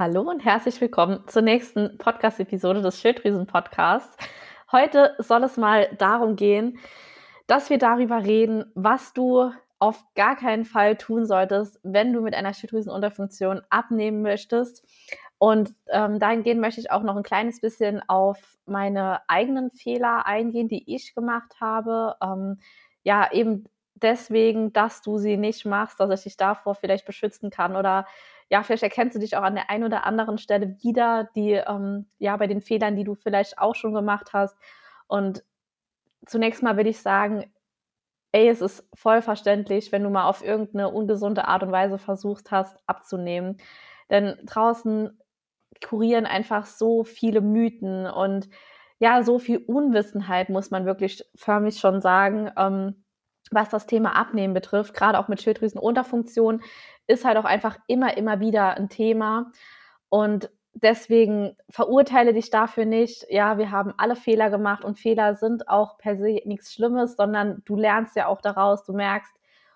[0.00, 4.16] Hallo und herzlich willkommen zur nächsten Podcast-Episode des Schilddrüsen-Podcasts.
[4.72, 6.78] Heute soll es mal darum gehen,
[7.46, 12.34] dass wir darüber reden, was du auf gar keinen Fall tun solltest, wenn du mit
[12.34, 14.86] einer Schilddrüsenunterfunktion abnehmen möchtest.
[15.36, 20.68] Und ähm, dahingehend möchte ich auch noch ein kleines bisschen auf meine eigenen Fehler eingehen,
[20.68, 22.16] die ich gemacht habe.
[22.22, 22.58] Ähm,
[23.02, 27.76] ja, eben deswegen, dass du sie nicht machst, dass ich dich davor vielleicht beschützen kann
[27.76, 28.06] oder
[28.50, 32.06] ja, vielleicht erkennst du dich auch an der einen oder anderen Stelle wieder, die, ähm,
[32.18, 34.56] ja, bei den Fehlern, die du vielleicht auch schon gemacht hast.
[35.06, 35.44] Und
[36.26, 37.52] zunächst mal will ich sagen,
[38.32, 42.50] ey, es ist voll verständlich, wenn du mal auf irgendeine ungesunde Art und Weise versucht
[42.50, 43.58] hast, abzunehmen.
[44.10, 45.16] Denn draußen
[45.86, 48.48] kurieren einfach so viele Mythen und
[48.98, 53.04] ja, so viel Unwissenheit, muss man wirklich förmlich schon sagen, ähm,
[53.50, 56.62] was das Thema Abnehmen betrifft, gerade auch mit Schilddrüsenunterfunktion
[57.10, 59.52] ist halt auch einfach immer, immer wieder ein Thema.
[60.08, 63.26] Und deswegen verurteile dich dafür nicht.
[63.28, 67.62] Ja, wir haben alle Fehler gemacht und Fehler sind auch per se nichts Schlimmes, sondern
[67.64, 69.32] du lernst ja auch daraus, du merkst,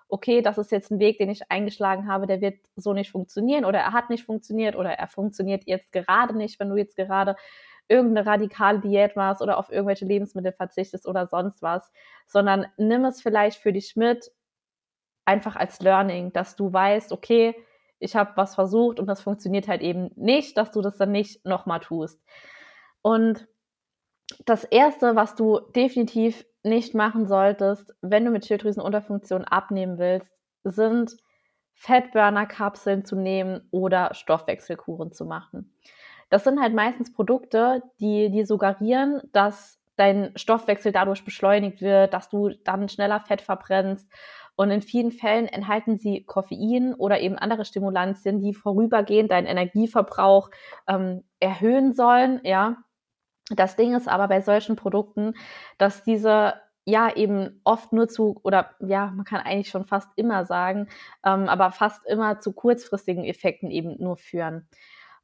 [0.08, 3.64] okay, das ist jetzt ein Weg, den ich eingeschlagen habe, der wird so nicht funktionieren
[3.64, 7.36] oder er hat nicht funktioniert oder er funktioniert jetzt gerade nicht, wenn du jetzt gerade
[7.88, 11.90] irgendeine radikale Diät machst oder auf irgendwelche Lebensmittel verzichtest oder sonst was,
[12.26, 14.30] sondern nimm es vielleicht für dich mit
[15.24, 17.54] einfach als Learning, dass du weißt, okay,
[17.98, 21.44] ich habe was versucht und das funktioniert halt eben nicht, dass du das dann nicht
[21.46, 22.20] nochmal tust.
[23.02, 23.46] Und
[24.44, 30.30] das Erste, was du definitiv nicht machen solltest, wenn du mit Schilddrüsenunterfunktion abnehmen willst,
[30.64, 31.16] sind
[31.74, 35.74] Fettburner-Kapseln zu nehmen oder Stoffwechselkuren zu machen.
[36.30, 42.28] Das sind halt meistens Produkte, die, die suggerieren, dass dein Stoffwechsel dadurch beschleunigt wird, dass
[42.28, 44.10] du dann schneller Fett verbrennst
[44.56, 50.50] und in vielen Fällen enthalten sie Koffein oder eben andere Stimulantien, die vorübergehend deinen Energieverbrauch
[50.86, 52.40] ähm, erhöhen sollen.
[52.44, 52.76] Ja,
[53.50, 55.34] das Ding ist aber bei solchen Produkten,
[55.78, 56.54] dass diese
[56.86, 60.88] ja eben oft nur zu, oder ja, man kann eigentlich schon fast immer sagen,
[61.24, 64.68] ähm, aber fast immer zu kurzfristigen Effekten eben nur führen.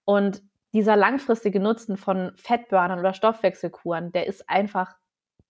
[0.04, 0.42] Und
[0.72, 4.94] dieser langfristige Nutzen von Fettburnern oder Stoffwechselkuren, der ist einfach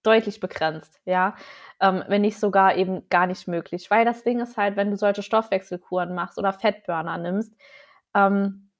[0.02, 1.34] deutlich begrenzt, ja,
[1.80, 3.90] ähm, wenn nicht sogar eben gar nicht möglich.
[3.90, 7.54] Weil das Ding ist halt, wenn du solche Stoffwechselkuren machst oder Fettburner nimmst,
[8.14, 8.70] ähm,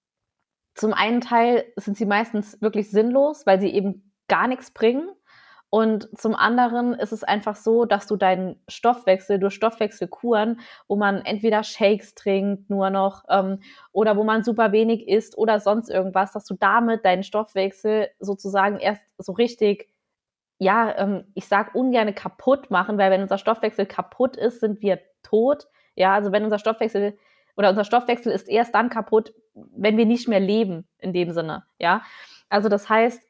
[0.75, 5.11] zum einen Teil sind sie meistens wirklich sinnlos, weil sie eben gar nichts bringen.
[5.69, 11.25] Und zum anderen ist es einfach so, dass du deinen Stoffwechsel durch Stoffwechselkuren, wo man
[11.25, 13.61] entweder Shakes trinkt nur noch ähm,
[13.93, 18.79] oder wo man super wenig isst oder sonst irgendwas, dass du damit deinen Stoffwechsel sozusagen
[18.81, 19.89] erst so richtig
[20.61, 25.01] ja, ähm, ich sag ungern kaputt machen, weil wenn unser Stoffwechsel kaputt ist, sind wir
[25.23, 25.67] tot.
[25.97, 27.17] Ja, also wenn unser Stoffwechsel
[27.57, 31.65] oder unser Stoffwechsel ist erst dann kaputt, wenn wir nicht mehr leben in dem Sinne.
[31.79, 32.03] Ja,
[32.51, 33.23] also das heißt,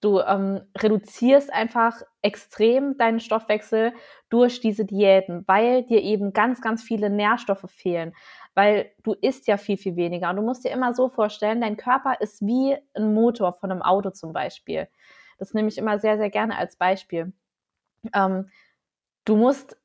[0.00, 3.92] du ähm, reduzierst einfach extrem deinen Stoffwechsel
[4.28, 8.14] durch diese Diäten, weil dir eben ganz, ganz viele Nährstoffe fehlen,
[8.54, 10.30] weil du isst ja viel, viel weniger.
[10.30, 13.82] Und du musst dir immer so vorstellen, dein Körper ist wie ein Motor von einem
[13.82, 14.86] Auto zum Beispiel.
[15.38, 17.32] Das nehme ich immer sehr, sehr gerne als Beispiel.
[18.12, 18.50] Ähm,
[19.24, 19.76] du musst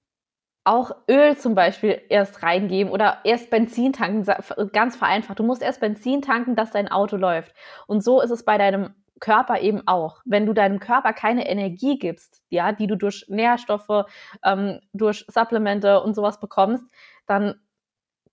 [0.64, 4.24] auch Öl zum Beispiel erst reingeben oder erst Benzin tanken,
[4.72, 5.40] ganz vereinfacht.
[5.40, 7.54] Du musst erst Benzin tanken, dass dein Auto läuft.
[7.88, 10.22] Und so ist es bei deinem Körper eben auch.
[10.26, 14.06] Wenn du deinem Körper keine Energie gibst, ja, die du durch Nährstoffe,
[14.44, 16.86] ähm, durch Supplemente und sowas bekommst,
[17.26, 17.60] dann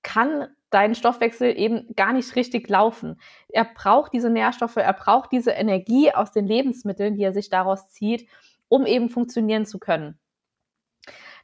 [0.02, 3.20] kann dein Stoffwechsel eben gar nicht richtig laufen.
[3.48, 7.88] Er braucht diese Nährstoffe, er braucht diese Energie aus den Lebensmitteln, die er sich daraus
[7.88, 8.28] zieht,
[8.68, 10.18] um eben funktionieren zu können.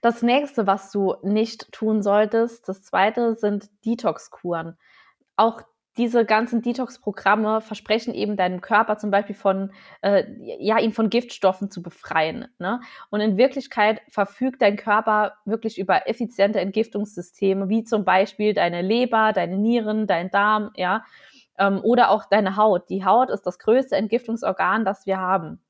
[0.03, 4.77] Das nächste, was du nicht tun solltest, das zweite sind Detox-Kuren.
[5.37, 5.63] Auch
[5.97, 9.73] diese ganzen Detox-Programme versprechen eben deinem Körper zum Beispiel von,
[10.03, 10.25] äh,
[10.59, 12.49] ja, ihn von Giftstoffen zu befreien.
[12.59, 12.81] Ne?
[13.11, 19.33] Und in Wirklichkeit verfügt dein Körper wirklich über effiziente Entgiftungssysteme, wie zum Beispiel deine Leber,
[19.33, 21.05] deine Nieren, dein Darm, ja,
[21.59, 22.91] ähm, oder auch deine Haut.
[22.91, 25.61] Die Haut ist das größte Entgiftungsorgan, das wir haben.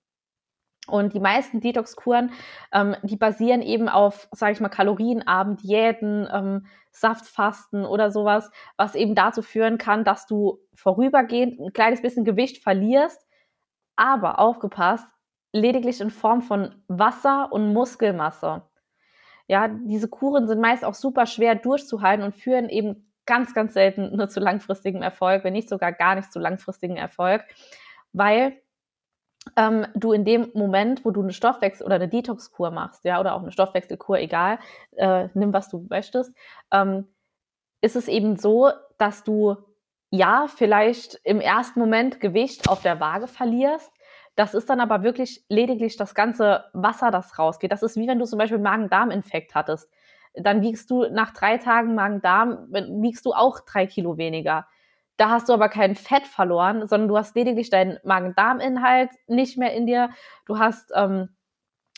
[0.86, 2.32] Und die meisten Detox-Kuren,
[2.72, 8.94] ähm, die basieren eben auf, sage ich mal, kalorienarmen Diäten, ähm, Saftfasten oder sowas, was
[8.94, 13.26] eben dazu führen kann, dass du vorübergehend ein kleines bisschen Gewicht verlierst,
[13.96, 15.08] aber aufgepasst,
[15.52, 18.62] lediglich in Form von Wasser und Muskelmasse.
[19.46, 24.16] Ja, diese Kuren sind meist auch super schwer durchzuhalten und führen eben ganz, ganz selten
[24.16, 27.44] nur zu langfristigem Erfolg, wenn nicht sogar gar nicht zu langfristigem Erfolg,
[28.12, 28.60] weil
[29.56, 33.34] ähm, du in dem Moment, wo du eine Stoffwechsel- oder eine Detox-Kur machst, ja, oder
[33.34, 34.58] auch eine Stoffwechselkur, egal,
[34.96, 36.34] äh, nimm was du möchtest,
[36.70, 37.06] ähm,
[37.80, 39.56] ist es eben so, dass du
[40.14, 43.90] ja, vielleicht im ersten Moment Gewicht auf der Waage verlierst.
[44.36, 47.72] Das ist dann aber wirklich lediglich das ganze Wasser, das rausgeht.
[47.72, 49.90] Das ist wie wenn du zum Beispiel Magen-Darm-Infekt hattest.
[50.34, 52.68] Dann wiegst du nach drei Tagen Magen-Darm,
[53.02, 54.68] wiegst du auch drei Kilo weniger.
[55.16, 59.72] Da hast du aber kein Fett verloren, sondern du hast lediglich deinen Magen-Darm-Inhalt nicht mehr
[59.72, 60.10] in dir.
[60.46, 61.28] Du hast ähm,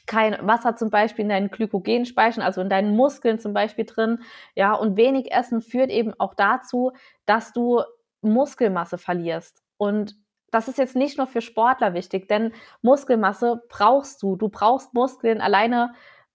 [0.06, 4.20] kein Wasser zum Beispiel in deinen Glykogenspeichern, also in deinen Muskeln zum Beispiel drin.
[4.54, 6.92] Ja, und wenig Essen führt eben auch dazu,
[7.24, 7.82] dass du
[8.20, 9.62] Muskelmasse verlierst.
[9.78, 10.14] Und
[10.50, 12.52] das ist jetzt nicht nur für Sportler wichtig, denn
[12.82, 14.36] Muskelmasse brauchst du.
[14.36, 15.94] Du brauchst Muskeln alleine,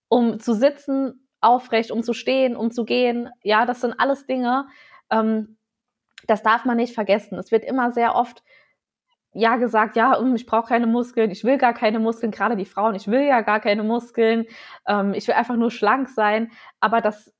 [0.09, 3.29] um zu sitzen, aufrecht, um zu stehen, um zu gehen.
[3.41, 4.67] Ja, das sind alles Dinge,
[5.09, 5.57] ähm,
[6.27, 7.37] das darf man nicht vergessen.
[7.37, 8.43] Es wird immer sehr oft
[9.33, 12.65] ja gesagt, ja, hm, ich brauche keine Muskeln, ich will gar keine Muskeln, gerade die
[12.65, 14.45] Frauen, ich will ja gar keine Muskeln,
[14.87, 16.51] ähm, ich will einfach nur schlank sein,
[16.81, 17.33] aber das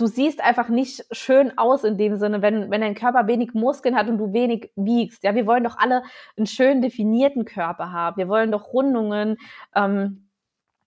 [0.00, 3.96] du siehst einfach nicht schön aus in dem Sinne, wenn, wenn dein Körper wenig Muskeln
[3.96, 5.22] hat und du wenig wiegst.
[5.22, 6.02] Ja, wir wollen doch alle
[6.38, 8.16] einen schön definierten Körper haben.
[8.16, 9.36] Wir wollen doch Rundungen.
[9.74, 10.30] Ähm,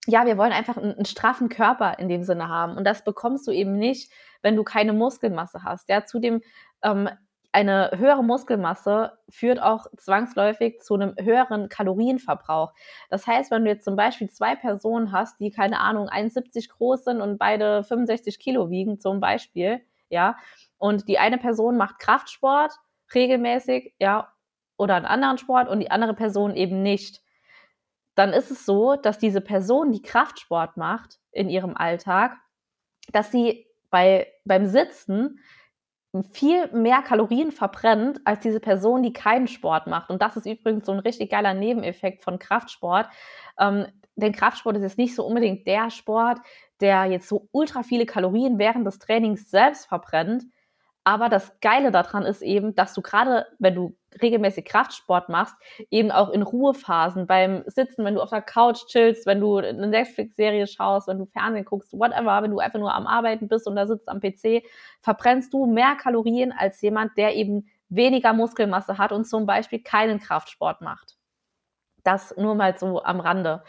[0.07, 2.75] ja, wir wollen einfach einen, einen, straffen Körper in dem Sinne haben.
[2.75, 5.89] Und das bekommst du eben nicht, wenn du keine Muskelmasse hast.
[5.89, 6.41] Ja, zudem
[6.83, 7.09] ähm,
[7.53, 12.73] eine höhere Muskelmasse führt auch zwangsläufig zu einem höheren Kalorienverbrauch.
[13.09, 17.03] Das heißt, wenn du jetzt zum Beispiel zwei Personen hast, die keine Ahnung 1,70 groß
[17.03, 20.35] sind und beide 65 Kilo wiegen, zum Beispiel, ja,
[20.79, 22.73] und die eine Person macht Kraftsport
[23.13, 24.33] regelmäßig, ja,
[24.77, 27.21] oder einen anderen Sport und die andere Person eben nicht,
[28.15, 32.35] dann ist es so, dass diese Person, die Kraftsport macht in ihrem Alltag,
[33.11, 35.39] dass sie bei, beim Sitzen
[36.31, 40.09] viel mehr Kalorien verbrennt als diese Person, die keinen Sport macht.
[40.09, 43.07] Und das ist übrigens so ein richtig geiler Nebeneffekt von Kraftsport.
[43.59, 46.39] Ähm, denn Kraftsport ist jetzt nicht so unbedingt der Sport,
[46.81, 50.43] der jetzt so ultra viele Kalorien während des Trainings selbst verbrennt,
[51.05, 55.55] aber das Geile daran ist eben, dass du gerade, wenn du regelmäßig Kraftsport machst,
[55.89, 59.87] eben auch in Ruhephasen beim Sitzen, wenn du auf der Couch chillst, wenn du eine
[59.87, 63.75] Netflix-Serie schaust, wenn du Fernsehen guckst, whatever, wenn du einfach nur am Arbeiten bist und
[63.75, 64.63] da sitzt am PC,
[65.01, 70.19] verbrennst du mehr Kalorien als jemand, der eben weniger Muskelmasse hat und zum Beispiel keinen
[70.19, 71.17] Kraftsport macht.
[72.03, 73.63] Das nur mal so am Rande.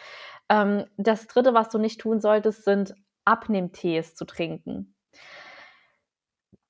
[0.49, 2.95] Ähm, das dritte, was du nicht tun solltest, sind
[3.25, 4.95] Abnehmtees zu trinken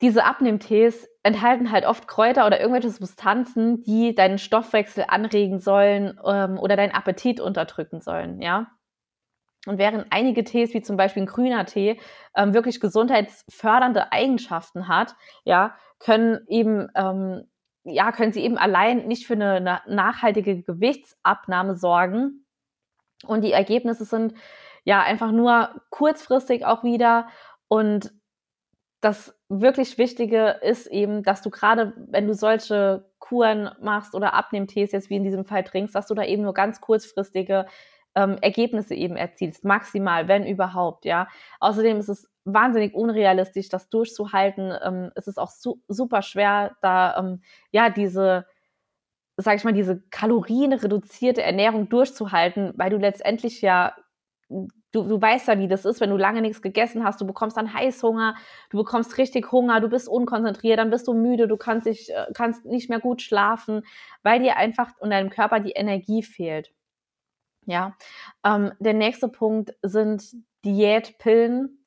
[0.00, 6.58] diese Abnehmtees enthalten halt oft Kräuter oder irgendwelche Substanzen, die deinen Stoffwechsel anregen sollen ähm,
[6.58, 8.66] oder deinen Appetit unterdrücken sollen, ja.
[9.66, 11.98] Und während einige Tees, wie zum Beispiel ein grüner Tee,
[12.36, 15.14] ähm, wirklich gesundheitsfördernde Eigenschaften hat,
[15.44, 17.48] ja, können eben, ähm,
[17.84, 22.46] ja, können sie eben allein nicht für eine, nachhaltige Gewichtsabnahme sorgen.
[23.26, 24.34] Und die Ergebnisse sind
[24.84, 27.28] ja einfach nur kurzfristig auch wieder
[27.68, 28.12] und
[29.04, 34.92] das wirklich Wichtige ist eben, dass du gerade, wenn du solche Kuren machst oder Abnehmtees
[34.92, 37.66] jetzt wie in diesem Fall trinkst, dass du da eben nur ganz kurzfristige
[38.14, 41.28] ähm, Ergebnisse eben erzielst, maximal, wenn überhaupt, ja.
[41.60, 44.72] Außerdem ist es wahnsinnig unrealistisch, das durchzuhalten.
[44.82, 47.42] Ähm, es ist auch su super schwer, da ähm,
[47.72, 48.46] ja diese,
[49.36, 53.94] sag ich mal, diese kalorienreduzierte Ernährung durchzuhalten, weil du letztendlich ja
[54.94, 57.56] du, du weißt ja, wie das ist, wenn du lange nichts gegessen hast, du bekommst
[57.56, 58.36] dann Heißhunger,
[58.70, 62.26] du bekommst richtig Hunger, du bist unkonzentriert, dann bist du müde, du kannst, dich, äh,
[62.34, 63.82] kannst nicht mehr gut schlafen,
[64.22, 66.72] weil dir einfach und deinem Körper die Energie fehlt.
[67.66, 67.96] Ja,
[68.44, 70.22] ähm, der nächste Punkt sind
[70.64, 71.84] Diätpillen.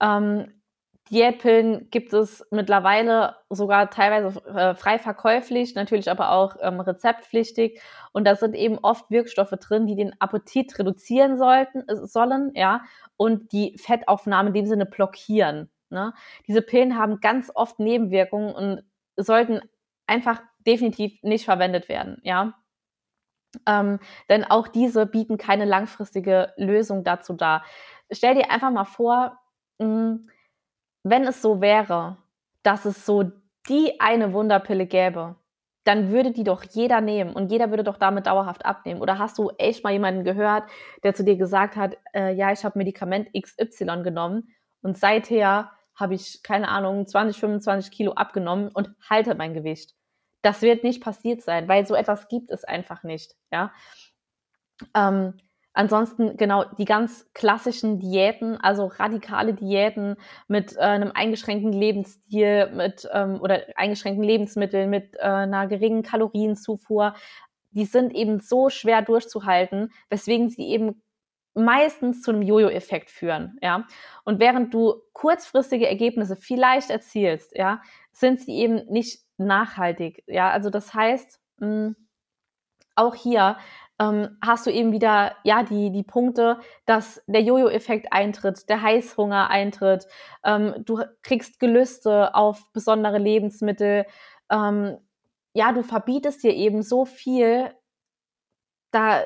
[0.00, 0.61] Ähm,
[1.10, 7.80] Diätpillen gibt es mittlerweile sogar teilweise äh, frei verkäuflich, natürlich aber auch ähm, rezeptpflichtig.
[8.12, 12.82] Und da sind eben oft Wirkstoffe drin, die den Appetit reduzieren sollten, äh, sollen, ja,
[13.16, 15.70] und die Fettaufnahme in dem Sinne blockieren.
[15.90, 16.14] Ne?
[16.46, 18.82] Diese Pillen haben ganz oft Nebenwirkungen und
[19.16, 19.60] sollten
[20.06, 22.54] einfach definitiv nicht verwendet werden, ja.
[23.66, 23.98] Ähm,
[24.30, 27.64] denn auch diese bieten keine langfristige Lösung dazu dar.
[28.10, 29.38] Stell dir einfach mal vor,
[29.78, 30.28] mh, hm,
[31.02, 32.16] wenn es so wäre,
[32.62, 33.30] dass es so
[33.68, 35.36] die eine Wunderpille gäbe,
[35.84, 39.00] dann würde die doch jeder nehmen und jeder würde doch damit dauerhaft abnehmen.
[39.00, 40.64] Oder hast du echt mal jemanden gehört,
[41.02, 44.48] der zu dir gesagt hat, äh, ja, ich habe Medikament XY genommen
[44.82, 49.94] und seither habe ich, keine Ahnung, 20, 25 Kilo abgenommen und halte mein Gewicht.
[50.40, 53.34] Das wird nicht passiert sein, weil so etwas gibt es einfach nicht.
[53.50, 53.72] Ja.
[54.94, 55.34] Ähm,
[55.74, 63.08] Ansonsten genau die ganz klassischen Diäten, also radikale Diäten mit äh, einem eingeschränkten Lebensstil, mit
[63.12, 67.14] ähm, oder eingeschränkten Lebensmitteln, mit äh, einer geringen Kalorienzufuhr,
[67.70, 71.02] die sind eben so schwer durchzuhalten, weswegen sie eben
[71.54, 73.86] meistens zu einem Jojo-Effekt führen, ja.
[74.24, 80.22] Und während du kurzfristige Ergebnisse vielleicht erzielst, ja, sind sie eben nicht nachhaltig.
[80.26, 81.96] Ja, also das heißt, mh, hm,
[82.94, 83.56] auch hier
[84.02, 89.48] ähm, hast du eben wieder ja die die Punkte, dass der Jojo-Effekt eintritt, der Heißhunger
[89.48, 90.06] eintritt,
[90.44, 94.06] ähm, du kriegst Gelüste auf besondere Lebensmittel,
[94.50, 94.98] ähm,
[95.54, 97.70] ja, du verbietest dir eben so viel,
[98.90, 99.22] da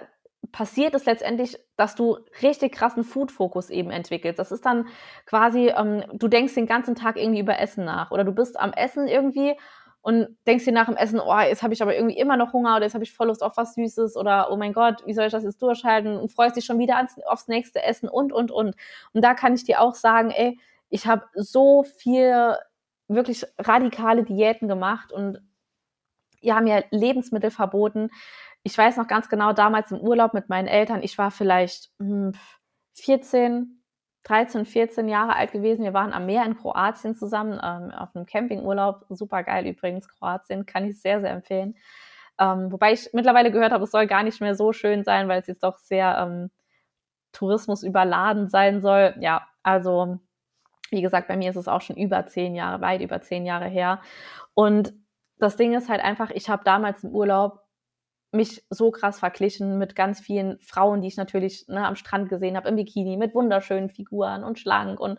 [0.53, 4.39] passiert es letztendlich, dass du richtig krassen Food-Fokus eben entwickelst.
[4.39, 4.87] Das ist dann
[5.27, 8.73] quasi, ähm, du denkst den ganzen Tag irgendwie über Essen nach oder du bist am
[8.73, 9.57] Essen irgendwie
[10.07, 12.77] und denkst dir nach dem Essen, oh, jetzt habe ich aber irgendwie immer noch Hunger
[12.77, 15.27] oder jetzt habe ich voll Lust auf was Süßes oder oh mein Gott, wie soll
[15.27, 18.53] ich das jetzt durchhalten und freust dich schon wieder ans, aufs nächste Essen und, und,
[18.53, 18.77] und.
[19.13, 20.61] Und da kann ich dir auch sagen, ey,
[20.91, 22.55] ich habe so viel
[23.09, 25.41] wirklich radikale Diäten gemacht und
[26.41, 28.11] ja, mir Lebensmittel verboten.
[28.63, 32.33] Ich weiß noch ganz genau, damals im Urlaub mit meinen Eltern, ich war vielleicht hm,
[32.95, 33.76] 14,
[34.27, 35.85] 13, 14 Jahre alt gewesen.
[35.85, 39.07] Wir waren am Meer in Kroatien zusammen, ähm, auf einem Campingurlaub.
[39.09, 41.77] Super geil übrigens, Kroatien, kann ich sehr, sehr empfehlen.
[42.39, 45.41] Ähm, wobei ich mittlerweile gehört habe, es soll gar nicht mehr so schön sein, weil
[45.41, 46.51] es jetzt doch sehr ähm,
[47.33, 49.15] Tourismus überladen sein soll.
[49.21, 50.19] Ja, also
[50.91, 53.67] wie gesagt, bei mir ist es auch schon über zehn Jahre, weit über zehn Jahre
[53.67, 54.01] her.
[54.55, 54.93] Und
[55.39, 57.66] das Ding ist halt einfach, ich habe damals im Urlaub
[58.37, 62.57] mich so krass verglichen mit ganz vielen Frauen, die ich natürlich ne, am Strand gesehen
[62.57, 65.19] habe, im Bikini, mit wunderschönen Figuren und schlank und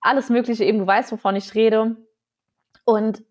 [0.00, 0.78] alles Mögliche eben.
[0.78, 1.96] Du weißt, wovon ich rede.
[2.84, 3.22] Und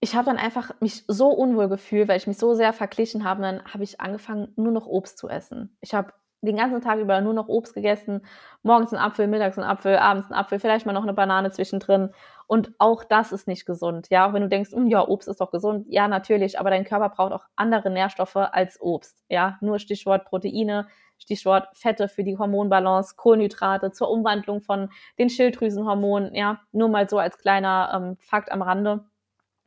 [0.00, 3.42] ich habe dann einfach mich so unwohl gefühlt, weil ich mich so sehr verglichen habe.
[3.42, 5.76] Dann habe ich angefangen, nur noch Obst zu essen.
[5.80, 8.20] Ich habe den ganzen Tag über nur noch Obst gegessen.
[8.62, 12.10] Morgens ein Apfel, mittags ein Apfel, abends ein Apfel, vielleicht mal noch eine Banane zwischendrin.
[12.48, 14.08] Und auch das ist nicht gesund.
[14.10, 15.86] Ja, auch wenn du denkst, hm, ja, Obst ist doch gesund.
[15.88, 19.22] Ja, natürlich, aber dein Körper braucht auch andere Nährstoffe als Obst.
[19.28, 26.34] Ja, nur Stichwort Proteine, Stichwort Fette für die Hormonbalance, Kohlenhydrate zur Umwandlung von den Schilddrüsenhormonen.
[26.34, 29.04] Ja, nur mal so als kleiner ähm, Fakt am Rande.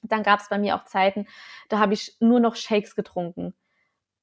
[0.01, 1.25] Dann gab es bei mir auch Zeiten,
[1.69, 3.55] da habe ich nur noch Shakes getrunken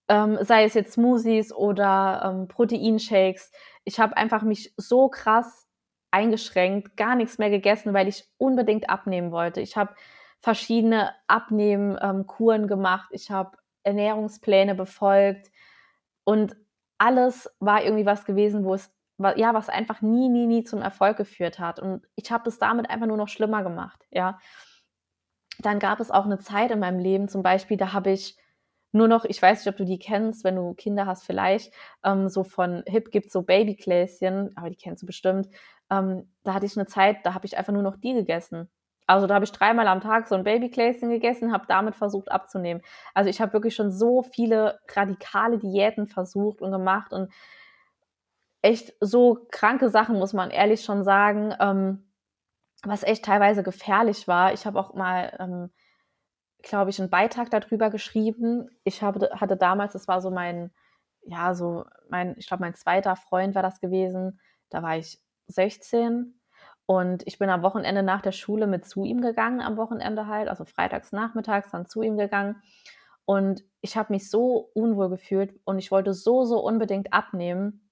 [0.09, 3.52] ähm, sei es jetzt Smoothies oder ähm, Proteinshakes.
[3.85, 5.68] Ich habe einfach mich so krass
[6.11, 9.61] eingeschränkt, gar nichts mehr gegessen, weil ich unbedingt abnehmen wollte.
[9.61, 9.94] Ich habe
[10.40, 15.50] verschiedene Abnehmkuren ähm, gemacht, ich habe Ernährungspläne befolgt
[16.25, 16.56] und
[16.99, 18.92] alles war irgendwie was gewesen, wo es
[19.37, 21.78] ja, was einfach nie, nie, nie zum Erfolg geführt hat.
[21.78, 24.38] Und ich habe es damit einfach nur noch schlimmer gemacht, ja.
[25.61, 28.37] Dann gab es auch eine Zeit in meinem Leben, zum Beispiel, da habe ich
[28.92, 31.72] nur noch, ich weiß nicht, ob du die kennst, wenn du Kinder hast vielleicht,
[32.04, 35.49] ähm, so von Hip gibt so Babykläschen, aber die kennst du bestimmt.
[35.90, 38.70] Ähm, da hatte ich eine Zeit, da habe ich einfach nur noch die gegessen.
[39.06, 42.82] Also da habe ich dreimal am Tag so ein Babykläschen gegessen, habe damit versucht abzunehmen.
[43.14, 47.32] Also ich habe wirklich schon so viele radikale Diäten versucht und gemacht und
[48.62, 52.04] echt so kranke Sachen, muss man ehrlich schon sagen, ähm,
[52.84, 54.52] was echt teilweise gefährlich war.
[54.52, 55.70] Ich habe auch mal ähm,
[56.62, 58.71] glaube ich, einen Beitrag darüber geschrieben.
[58.85, 60.71] Ich habe, hatte damals, das war so mein,
[61.23, 64.40] ja, so mein, ich glaube, mein zweiter Freund war das gewesen.
[64.71, 66.40] Da war ich 16
[66.87, 70.49] und ich bin am Wochenende nach der Schule mit zu ihm gegangen, am Wochenende halt,
[70.49, 72.62] also freitags nachmittags dann zu ihm gegangen.
[73.25, 77.88] Und ich habe mich so unwohl gefühlt und ich wollte so, so unbedingt abnehmen,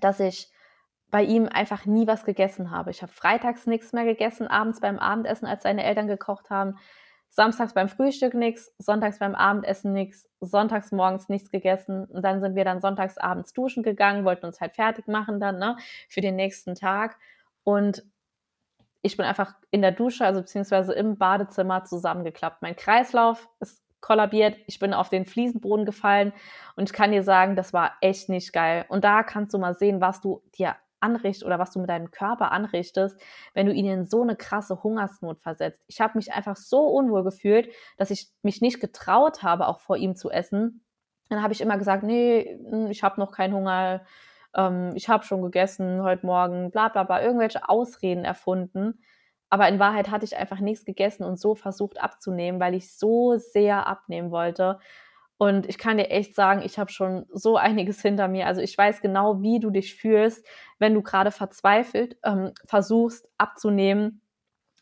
[0.00, 0.52] dass ich
[1.10, 2.90] bei ihm einfach nie was gegessen habe.
[2.90, 6.78] Ich habe freitags nichts mehr gegessen, abends beim Abendessen, als seine Eltern gekocht haben
[7.30, 12.56] samstags beim Frühstück nichts, sonntags beim Abendessen nichts, sonntags morgens nichts gegessen und dann sind
[12.56, 15.76] wir dann sonntags abends duschen gegangen, wollten uns halt fertig machen dann, ne,
[16.08, 17.16] für den nächsten Tag
[17.64, 18.02] und
[19.02, 22.62] ich bin einfach in der Dusche, also beziehungsweise im Badezimmer zusammengeklappt.
[22.62, 26.32] Mein Kreislauf ist kollabiert, ich bin auf den Fliesenboden gefallen
[26.76, 28.84] und ich kann dir sagen, das war echt nicht geil.
[28.88, 32.10] Und da kannst du mal sehen, was du dir anrichtest oder was du mit deinem
[32.10, 33.20] Körper anrichtest,
[33.54, 35.82] wenn du ihn in so eine krasse Hungersnot versetzt.
[35.86, 39.96] Ich habe mich einfach so unwohl gefühlt, dass ich mich nicht getraut habe, auch vor
[39.96, 40.84] ihm zu essen.
[41.28, 44.04] Dann habe ich immer gesagt, nee, hm, ich habe noch keinen Hunger,
[44.54, 49.00] ähm, ich habe schon gegessen heute Morgen, bla bla bla, irgendwelche Ausreden erfunden.
[49.50, 53.36] Aber in Wahrheit hatte ich einfach nichts gegessen und so versucht abzunehmen, weil ich so
[53.38, 54.78] sehr abnehmen wollte.
[55.38, 58.46] Und ich kann dir echt sagen, ich habe schon so einiges hinter mir.
[58.46, 60.44] Also ich weiß genau, wie du dich fühlst,
[60.80, 64.20] wenn du gerade verzweifelt ähm, versuchst abzunehmen.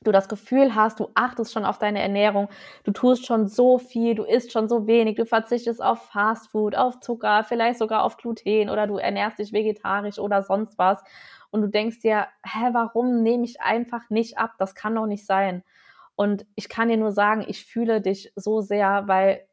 [0.02, 2.48] Du das Gefühl hast, du achtest schon auf deine Ernährung,
[2.84, 7.00] du tust schon so viel, du isst schon so wenig, du verzichtest auf Fastfood, auf
[7.00, 11.02] Zucker, vielleicht sogar auf Gluten oder du ernährst dich vegetarisch oder sonst was.
[11.50, 14.52] Und du denkst dir, hä, warum nehme ich einfach nicht ab?
[14.58, 15.62] Das kann doch nicht sein.
[16.14, 19.46] Und ich kann dir nur sagen, ich fühle dich so sehr, weil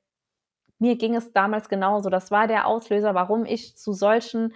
[0.83, 2.09] mir ging es damals genauso.
[2.09, 4.53] Das war der Auslöser, warum ich zu solchen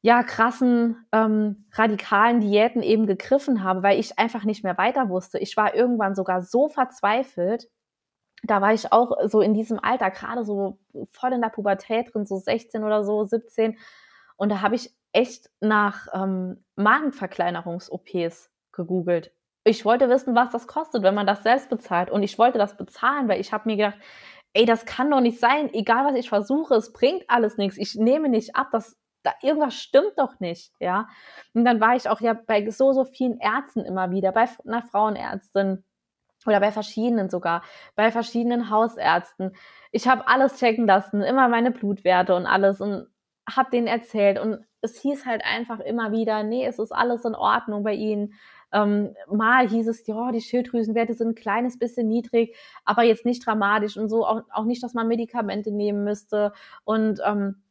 [0.00, 5.40] ja, krassen, ähm, radikalen Diäten eben gegriffen habe, weil ich einfach nicht mehr weiter wusste.
[5.40, 7.68] Ich war irgendwann sogar so verzweifelt.
[8.44, 10.78] Da war ich auch so in diesem Alter, gerade so
[11.10, 13.76] voll in der Pubertät drin, so 16 oder so, 17.
[14.36, 19.32] Und da habe ich echt nach ähm, Magenverkleinerungs-OPs gegoogelt.
[19.64, 22.10] Ich wollte wissen, was das kostet, wenn man das selbst bezahlt.
[22.10, 23.98] Und ich wollte das bezahlen, weil ich habe mir gedacht,
[24.54, 25.72] ey, das kann doch nicht sein.
[25.74, 27.76] Egal, was ich versuche, es bringt alles nichts.
[27.76, 31.08] Ich nehme nicht ab, das da irgendwas stimmt doch nicht, ja.
[31.54, 34.82] Und dann war ich auch ja bei so, so vielen Ärzten immer wieder, bei einer
[34.82, 35.82] Frauenärztin
[36.46, 37.62] oder bei verschiedenen sogar,
[37.96, 39.56] bei verschiedenen Hausärzten.
[39.92, 43.08] Ich habe alles checken lassen, immer meine Blutwerte und alles und
[43.50, 47.34] habe denen erzählt und es hieß halt einfach immer wieder, nee, es ist alles in
[47.34, 48.34] Ordnung bei ihnen.
[48.74, 53.46] Ähm, mal hieß es, ja, die Schilddrüsenwerte sind ein kleines bisschen niedrig, aber jetzt nicht
[53.46, 56.52] dramatisch und so, auch, auch nicht, dass man Medikamente nehmen müsste
[56.84, 57.62] und ähm,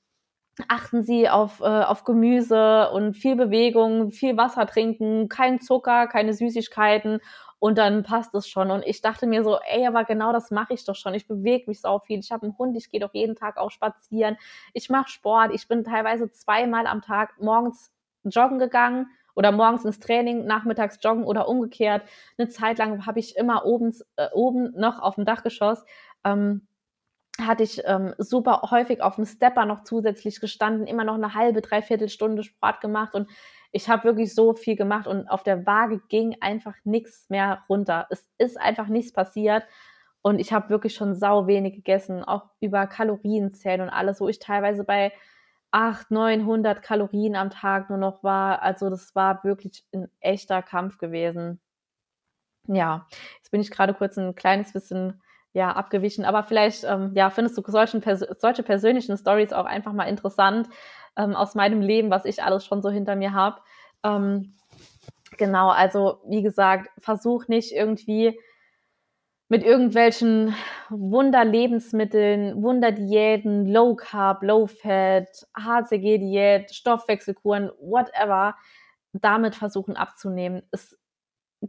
[0.68, 6.34] achten Sie auf, äh, auf Gemüse und viel Bewegung, viel Wasser trinken, kein Zucker, keine
[6.34, 7.20] Süßigkeiten
[7.60, 8.72] und dann passt es schon.
[8.72, 11.14] Und ich dachte mir so, ey, aber genau das mache ich doch schon.
[11.14, 12.20] Ich bewege mich so viel.
[12.20, 14.38] Ich habe einen Hund, ich gehe doch jeden Tag auch spazieren.
[14.74, 15.54] Ich mache Sport.
[15.54, 17.94] Ich bin teilweise zweimal am Tag morgens
[18.26, 22.04] joggen gegangen oder morgens ins Training, nachmittags joggen oder umgekehrt.
[22.38, 25.84] Eine Zeit lang habe ich immer oben, äh, oben noch auf dem Dachgeschoss
[26.24, 26.68] ähm,
[27.42, 31.62] hatte ich ähm, super häufig auf dem Stepper noch zusätzlich gestanden, immer noch eine halbe,
[31.62, 33.28] dreiviertel Stunde Sport gemacht und
[33.72, 38.06] ich habe wirklich so viel gemacht und auf der Waage ging einfach nichts mehr runter.
[38.12, 39.63] Es ist einfach nichts passiert
[40.22, 44.38] und ich habe wirklich schon sau wenig gegessen, auch über Kalorienzählen und alles, wo ich
[44.38, 45.12] teilweise bei
[45.74, 48.62] 800, 900 Kalorien am Tag nur noch war.
[48.62, 51.60] Also das war wirklich ein echter Kampf gewesen.
[52.68, 56.25] Ja, jetzt bin ich gerade kurz ein kleines bisschen ja, abgewichen.
[56.25, 60.70] Aber vielleicht ähm, ja, findest du solchen, pers solche persönlichen Stories auch einfach mal interessant
[61.18, 63.60] ähm, aus meinem Leben, was ich alles schon so hinter mir habe.
[64.03, 64.53] Ähm,
[65.38, 68.39] genau, also wie gesagt, versuch nicht irgendwie
[69.54, 70.56] mit irgendwelchen
[70.90, 78.56] Wunderlebensmitteln, Wunderdiäten, Low Carb, Low Fat, HCG-Diät, Stoffwechselkuren, whatever,
[79.12, 80.63] damit versuchen abzunehmen.
[80.72, 80.98] Es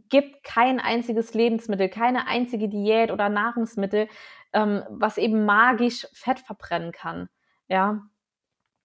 [0.09, 4.07] gibt kein einziges Lebensmittel, keine einzige Diät oder Nahrungsmittel,
[4.53, 7.29] ähm, was eben magisch Fett verbrennen kann.
[7.67, 8.01] Ja.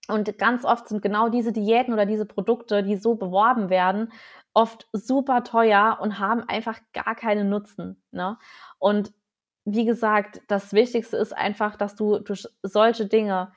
[0.08, 4.12] Und ganz oft sind genau diese Diäten oder diese Produkte, die so beworben werden,
[4.54, 8.02] oft super teuer und haben einfach gar keinen Nutzen.
[8.10, 8.36] Ne?
[8.78, 9.12] Und
[9.64, 13.52] wie gesagt, das Wichtigste ist einfach, dass du durch solche Dinge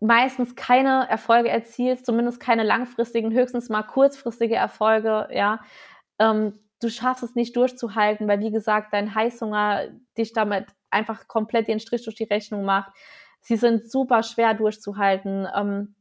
[0.00, 5.60] meistens keine Erfolge erzielst, zumindest keine langfristigen, höchstens mal kurzfristige Erfolge, ja,
[6.18, 11.68] ähm, du schaffst es nicht durchzuhalten, weil wie gesagt, dein Heißhunger dich damit einfach komplett
[11.68, 12.92] den Strich durch die Rechnung macht.
[13.44, 15.46] Sie sind super schwer durchzuhalten.
[15.54, 15.94] Ähm,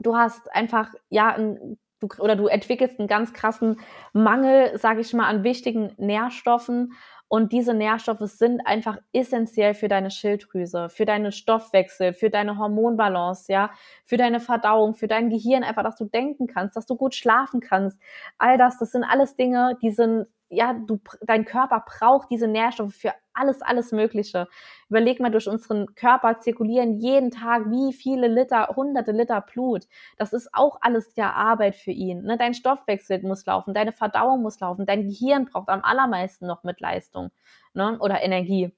[0.00, 3.78] du hast einfach, ja, ein, du, oder du entwickelst einen ganz krassen
[4.12, 6.94] Mangel, sage ich mal, an wichtigen Nährstoffen
[7.28, 13.52] und diese Nährstoffe sind einfach essentiell für deine Schilddrüse, für deinen Stoffwechsel, für deine Hormonbalance,
[13.52, 13.70] ja,
[14.04, 17.60] für deine Verdauung, für dein Gehirn, einfach, dass du denken kannst, dass du gut schlafen
[17.60, 18.00] kannst.
[18.38, 22.94] All das, das sind alles Dinge, die sind ja, du, dein Körper braucht diese Nährstoffe
[22.94, 24.48] für alles, alles Mögliche.
[24.88, 29.86] Überleg mal, durch unseren Körper zirkulieren jeden Tag wie viele Liter, hunderte Liter Blut.
[30.18, 32.22] Das ist auch alles ja Arbeit für ihn.
[32.22, 32.36] Ne?
[32.36, 36.80] Dein Stoffwechsel muss laufen, deine Verdauung muss laufen, dein Gehirn braucht am allermeisten noch mit
[36.80, 37.30] Leistung
[37.72, 37.96] ne?
[38.00, 38.74] oder Energie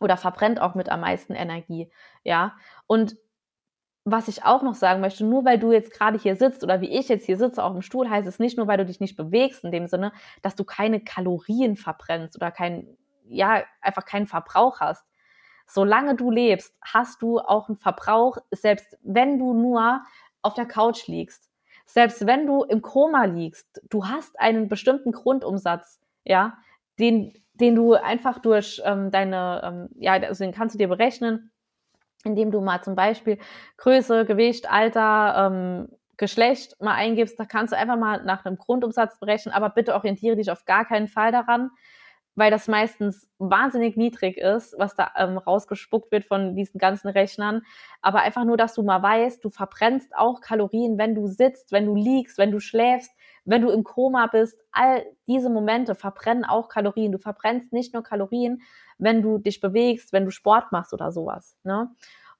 [0.00, 1.90] oder verbrennt auch mit am meisten Energie.
[2.24, 3.16] Ja, und
[4.04, 6.90] was ich auch noch sagen möchte, nur weil du jetzt gerade hier sitzt oder wie
[6.90, 9.16] ich jetzt hier sitze auf dem Stuhl, heißt es nicht nur, weil du dich nicht
[9.16, 10.12] bewegst in dem Sinne,
[10.42, 15.06] dass du keine Kalorien verbrennst oder kein, ja, einfach keinen Verbrauch hast.
[15.66, 20.02] Solange du lebst, hast du auch einen Verbrauch, selbst wenn du nur
[20.42, 21.50] auf der Couch liegst.
[21.86, 26.58] Selbst wenn du im Koma liegst, du hast einen bestimmten Grundumsatz, ja,
[26.98, 31.50] den, den du einfach durch ähm, deine, ähm, ja, also den kannst du dir berechnen,
[32.24, 33.38] indem du mal zum Beispiel
[33.76, 39.18] Größe, Gewicht, Alter, ähm, Geschlecht mal eingibst, da kannst du einfach mal nach einem Grundumsatz
[39.18, 41.70] berechnen, aber bitte orientiere dich auf gar keinen Fall daran,
[42.36, 47.62] weil das meistens wahnsinnig niedrig ist, was da ähm, rausgespuckt wird von diesen ganzen Rechnern.
[48.00, 51.86] Aber einfach nur, dass du mal weißt, du verbrennst auch Kalorien, wenn du sitzt, wenn
[51.86, 53.12] du liegst, wenn du schläfst,
[53.44, 54.58] wenn du im Koma bist.
[54.72, 57.12] All diese Momente verbrennen auch Kalorien.
[57.12, 58.62] Du verbrennst nicht nur Kalorien,
[58.98, 61.56] wenn du dich bewegst, wenn du Sport machst oder sowas.
[61.64, 61.90] Ne?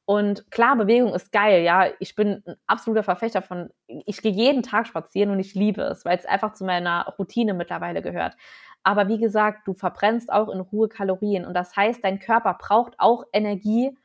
[0.06, 1.88] Und klar, Bewegung ist geil, ja.
[1.98, 6.04] Ich bin ein absoluter Verfechter von, ich gehe jeden Tag spazieren und ich liebe es,
[6.04, 8.36] weil es einfach zu meiner Routine mittlerweile gehört.
[8.82, 12.94] Aber wie gesagt, du verbrennst auch in Ruhe Kalorien und das heißt, dein Körper braucht
[12.98, 13.96] auch Energie,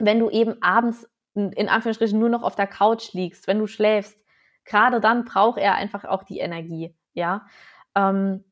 [0.00, 4.18] wenn du eben abends in Anführungsstrichen nur noch auf der Couch liegst, wenn du schläfst,
[4.64, 7.46] gerade dann braucht er einfach auch die Energie, ja.
[7.94, 8.44] Ähm,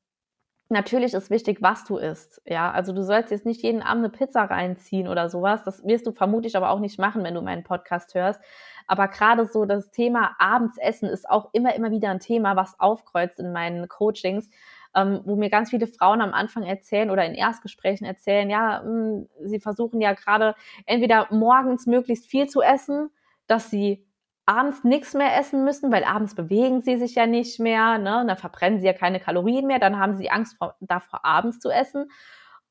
[0.71, 2.71] natürlich ist wichtig, was du isst, ja.
[2.71, 5.63] Also du sollst jetzt nicht jeden Abend eine Pizza reinziehen oder sowas.
[5.65, 8.41] Das wirst du vermutlich aber auch nicht machen, wenn du meinen Podcast hörst.
[8.87, 13.39] Aber gerade so das Thema Abendsessen ist auch immer, immer wieder ein Thema, was aufkreuzt
[13.41, 14.49] in meinen Coachings,
[14.95, 18.91] ähm, wo mir ganz viele Frauen am Anfang erzählen oder in Erstgesprächen erzählen, ja, mh,
[18.91, 20.55] hm, sie versuchen ja gerade
[20.87, 23.11] entweder morgens möglichst viel zu essen,
[23.47, 24.07] dass sie
[24.51, 28.25] abends nichts mehr essen müssen, weil abends bewegen sie sich ja nicht mehr, ne?
[28.27, 31.71] dann verbrennen sie ja keine Kalorien mehr, dann haben sie Angst vor, davor, abends zu
[31.71, 32.11] essen.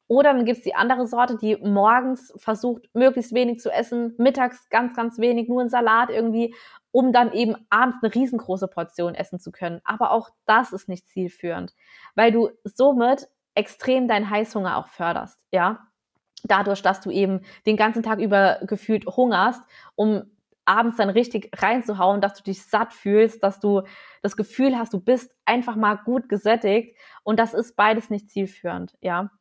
[0.08, 4.68] Oder dann gibt es die andere Sorte, die morgens versucht, möglichst wenig zu essen, mittags
[4.70, 6.54] ganz, ganz wenig, nur ein Salat irgendwie,
[6.92, 9.80] um dann eben abends eine riesengroße Portion essen zu können.
[9.86, 11.74] Aber auch das ist nicht zielführend,
[12.14, 15.80] weil du somit extrem deinen Heißhunger auch förderst, ja.
[16.44, 19.62] Dadurch, dass du eben den ganzen Tag über gefühlt hungerst,
[19.96, 20.24] um
[20.70, 23.82] abends dann richtig reinzuhauen, dass du dich satt fühlst, dass du
[24.22, 28.96] das Gefühl hast, du bist einfach mal gut gesättigt und das ist beides nicht zielführend,
[29.02, 29.32] ja.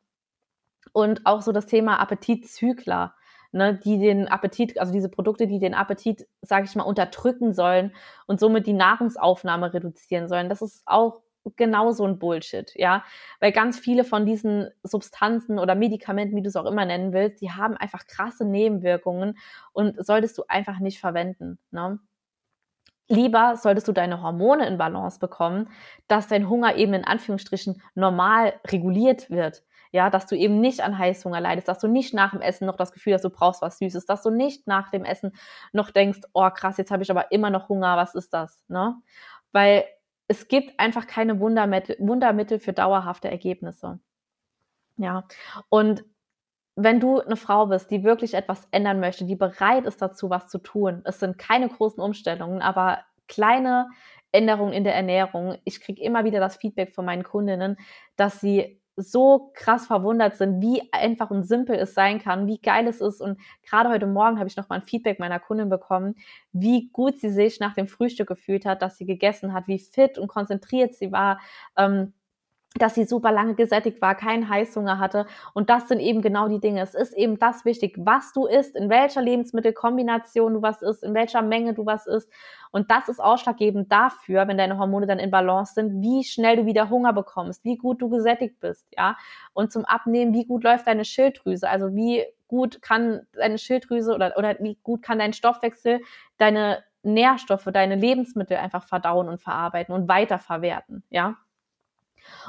[0.91, 3.13] Und auch so das Thema Appetitzykler,
[3.51, 7.93] ne, die den Appetit, also diese Produkte, die den Appetit, sage ich mal, unterdrücken sollen
[8.25, 10.49] und somit die Nahrungsaufnahme reduzieren sollen.
[10.49, 11.21] Das ist auch
[11.55, 13.03] genau so ein Bullshit, ja,
[13.39, 17.41] weil ganz viele von diesen Substanzen oder Medikamenten, wie du es auch immer nennen willst,
[17.41, 19.37] die haben einfach krasse Nebenwirkungen
[19.73, 21.99] und solltest du einfach nicht verwenden, ne?
[23.11, 25.69] Lieber solltest du deine Hormone in Balance bekommen,
[26.07, 30.97] dass dein Hunger eben in Anführungsstrichen normal reguliert wird ja, dass du eben nicht an
[30.97, 33.79] Heißhunger leidest, dass du nicht nach dem Essen noch das Gefühl hast, du brauchst was
[33.79, 35.31] Süßes, dass du nicht nach dem Essen
[35.71, 38.95] noch denkst, oh krass, jetzt habe ich aber immer noch Hunger, was ist das, ne?
[39.51, 39.85] Weil
[40.29, 43.99] es gibt einfach keine Wundermittel, Wundermittel für dauerhafte Ergebnisse.
[44.95, 45.25] Ja,
[45.69, 46.05] und
[46.75, 50.47] wenn du eine Frau bist, die wirklich etwas ändern möchte, die bereit ist dazu, was
[50.47, 53.89] zu tun, es sind keine großen Umstellungen, aber kleine
[54.31, 55.57] Änderungen in der Ernährung.
[55.63, 57.77] Ich kriege immer wieder das Feedback von meinen Kundinnen,
[58.15, 62.87] dass sie so krass verwundert sind, wie einfach und simpel es sein kann, wie geil
[62.87, 63.21] es ist.
[63.21, 66.15] Und gerade heute Morgen habe ich nochmal ein Feedback meiner Kundin bekommen,
[66.51, 70.17] wie gut sie sich nach dem Frühstück gefühlt hat, dass sie gegessen hat, wie fit
[70.17, 71.39] und konzentriert sie war.
[71.77, 72.13] Ähm,
[72.75, 75.25] dass sie super lange gesättigt war, keinen Heißhunger hatte.
[75.53, 76.81] Und das sind eben genau die Dinge.
[76.81, 81.15] Es ist eben das wichtig, was du isst, in welcher Lebensmittelkombination du was isst, in
[81.15, 82.31] welcher Menge du was isst.
[82.71, 86.65] Und das ist ausschlaggebend dafür, wenn deine Hormone dann in Balance sind, wie schnell du
[86.67, 89.17] wieder Hunger bekommst, wie gut du gesättigt bist, ja.
[89.53, 94.37] Und zum Abnehmen, wie gut läuft deine Schilddrüse, also wie gut kann deine Schilddrüse oder,
[94.37, 96.01] oder wie gut kann dein Stoffwechsel
[96.37, 101.35] deine Nährstoffe, deine Lebensmittel einfach verdauen und verarbeiten und weiterverwerten, ja.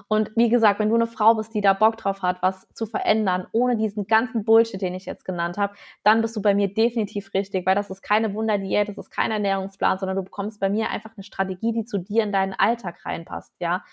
[0.09, 2.87] Und wie gesagt, wenn du eine Frau bist, die da Bock drauf hat, was zu
[2.87, 6.73] verändern, ohne diesen ganzen Bullshit, den ich jetzt genannt habe, dann bist du bei mir
[6.73, 10.71] definitiv richtig, weil das ist keine Wunderdiät, das ist kein Ernährungsplan, sondern du bekommst bei
[10.71, 13.85] mir einfach eine Strategie, die zu dir in deinen Alltag reinpasst, ja.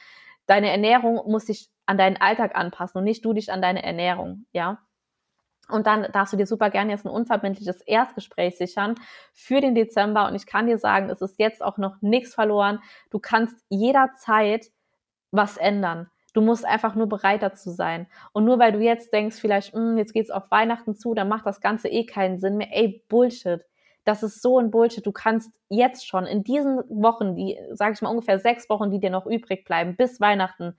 [0.45, 4.45] Deine Ernährung muss sich an deinen Alltag anpassen und nicht du dich an deine Ernährung,
[4.53, 4.79] ja.
[5.69, 8.95] Und dann darfst du dir super gerne jetzt ein unverbindliches Erstgespräch sichern
[9.33, 10.27] für den Dezember.
[10.27, 12.79] Und ich kann dir sagen, es ist jetzt auch noch nichts verloren.
[13.09, 14.67] Du kannst jederzeit
[15.31, 16.09] was ändern.
[16.33, 18.07] Du musst einfach nur bereit dazu sein.
[18.31, 21.45] Und nur weil du jetzt denkst, vielleicht, hm, jetzt geht's auf Weihnachten zu, dann macht
[21.45, 22.67] das Ganze eh keinen Sinn mehr.
[22.71, 23.61] Ey, Bullshit.
[24.05, 25.05] Das ist so ein Bullshit.
[25.05, 28.99] Du kannst jetzt schon in diesen Wochen, die, sage ich mal, ungefähr sechs Wochen, die
[28.99, 30.77] dir noch übrig bleiben, bis Weihnachten,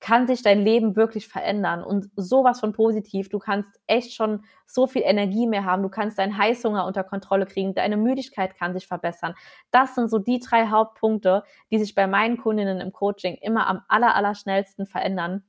[0.00, 3.28] kann sich dein Leben wirklich verändern und sowas von positiv.
[3.28, 5.82] Du kannst echt schon so viel Energie mehr haben.
[5.82, 7.74] Du kannst deinen Heißhunger unter Kontrolle kriegen.
[7.74, 9.34] Deine Müdigkeit kann sich verbessern.
[9.70, 13.80] Das sind so die drei Hauptpunkte, die sich bei meinen Kundinnen im Coaching immer am
[13.88, 15.44] aller, aller schnellsten verändern.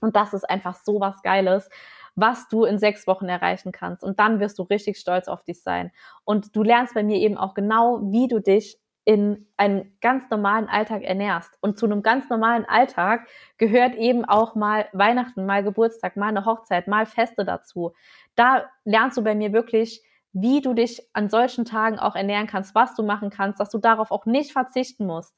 [0.00, 1.68] Und das ist einfach so was Geiles
[2.16, 4.04] was du in sechs Wochen erreichen kannst.
[4.04, 5.90] Und dann wirst du richtig stolz auf dich sein.
[6.24, 10.68] Und du lernst bei mir eben auch genau, wie du dich in einen ganz normalen
[10.68, 11.58] Alltag ernährst.
[11.60, 13.26] Und zu einem ganz normalen Alltag
[13.58, 17.92] gehört eben auch mal Weihnachten, mal Geburtstag, mal eine Hochzeit, mal Feste dazu.
[18.34, 22.74] Da lernst du bei mir wirklich, wie du dich an solchen Tagen auch ernähren kannst,
[22.74, 25.34] was du machen kannst, dass du darauf auch nicht verzichten musst.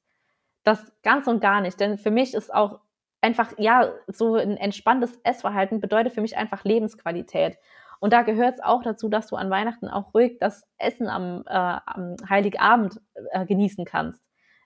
[0.62, 1.78] Das ganz und gar nicht.
[1.80, 2.80] Denn für mich ist auch
[3.20, 7.58] einfach, ja, so ein entspanntes Essverhalten bedeutet für mich einfach Lebensqualität.
[8.06, 11.42] Und da gehört es auch dazu, dass du an Weihnachten auch ruhig das Essen am,
[11.44, 13.00] äh, am Heiligabend
[13.32, 14.22] äh, genießen kannst.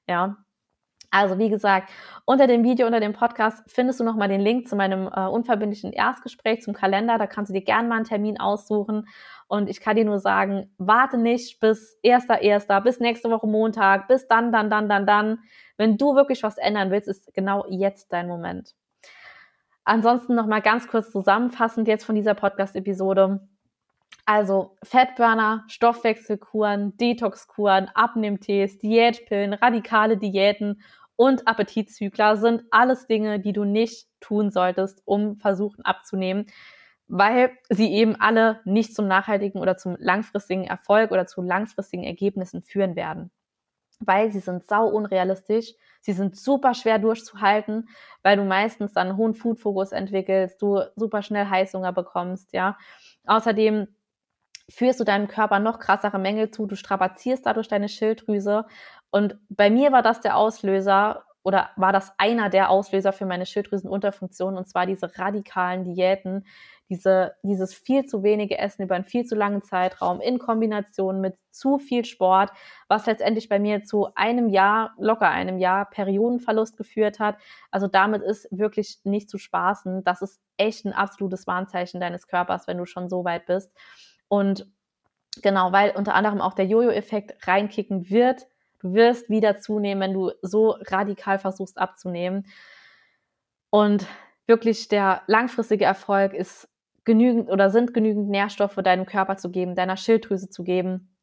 [0.07, 0.37] Ja.
[1.11, 1.91] Also wie gesagt,
[2.27, 5.91] unter dem Video, unter dem Podcast findest du nochmal den Link zu meinem äh, unverbindlichen
[5.95, 7.17] Erstgespräch zum Kalender.
[7.17, 9.09] Da kannst du dir gerne mal einen Termin aussuchen.
[9.49, 14.29] Und ich kann dir nur sagen, warte nicht bis 1.1., bis nächste Woche Montag, bis
[14.29, 15.39] dann, dann, dann, dann, dann.
[15.79, 18.75] Wenn du wirklich was ändern willst, ist genau jetzt dein Moment.
[19.85, 23.49] Ansonsten nochmal ganz kurz zusammenfassend jetzt von dieser Podcast-Episode.
[24.27, 30.83] Also Fettburner, Stoffwechselkuren, Detoxkuren, Abnehmtees, Diätpillen, radikale Diäten
[31.17, 36.47] und Appetitzügler sind alles Dinge, die du nicht tun solltest, um versuchen abzunehmen,
[37.09, 42.63] weil sie eben alle nicht zum nachhaltigen oder zum langfristigen Erfolg oder zu langfristigen Ergebnissen
[42.63, 43.31] führen werden.
[44.01, 47.89] Weil sie sind sau unrealistisch, sie sind super schwer durchzuhalten,
[48.23, 52.79] weil du meistens dann einen hohen Food-Fokus entwickelst, du super schnell Heißhunger bekommst, ja.
[53.27, 53.89] Außerdem
[54.71, 58.67] führst du deinem Körper noch krassere Mängel zu, du strapazierst dadurch deine Schilddrüse.
[59.11, 63.47] Und bei mir war das der Auslöser oder war das einer der Auslöser für meine
[63.47, 66.45] Schilddrüsenunterfunktion und zwar diese radikalen Diäten,
[66.91, 71.39] diese, dieses viel zu wenige Essen über einen viel zu langen Zeitraum in Kombination mit
[71.53, 72.51] zu viel Sport,
[72.89, 77.37] was letztendlich bei mir zu einem Jahr, locker einem Jahr Periodenverlust geführt hat.
[77.71, 80.03] Also damit ist wirklich nicht zu spaßen.
[80.03, 83.73] Das ist echt ein absolutes Warnzeichen deines Körpers, wenn du schon so weit bist.
[84.29, 84.67] Und
[85.43, 88.49] genau, weil unter anderem auch der Jojo-Effekt reinkicken wird.
[88.81, 92.47] Du wirst wieder zunehmen, wenn du so radikal versuchst abzunehmen.
[93.71, 94.07] Und
[94.47, 96.69] wirklich der langfristige Erfolg ist
[97.05, 101.17] genügend oder sind genügend Nährstoffe deinem Körper zu geben, deiner Schilddrüse zu geben,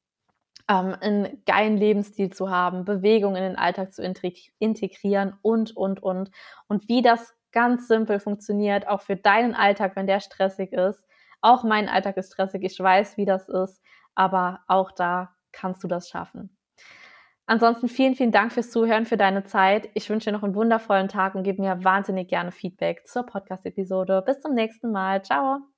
[0.70, 6.32] ähm, einen geilen Lebensstil zu haben, Bewegung in den Alltag zu integrieren und, und, und.
[6.68, 11.06] Und wie das ganz simpel funktioniert, auch für deinen Alltag, wenn der stressig ist,
[11.42, 13.82] auch mein Alltag ist stressig, ich weiß, wie das ist,
[14.16, 16.57] aber auch da kannst du das schaffen.
[17.48, 19.90] Ansonsten vielen, vielen Dank fürs Zuhören, für deine Zeit.
[19.94, 24.22] Ich wünsche dir noch einen wundervollen Tag und gib mir wahnsinnig gerne Feedback zur Podcast-Episode.
[24.26, 25.24] Bis zum nächsten Mal.
[25.24, 25.77] Ciao.